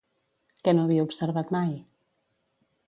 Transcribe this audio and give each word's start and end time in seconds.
Què 0.67 0.73
no 0.77 0.85
havia 0.87 1.05
observat 1.11 1.55
mai? 1.59 1.79